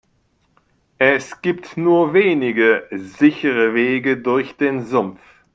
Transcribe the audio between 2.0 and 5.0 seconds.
wenige sichere Wege durch den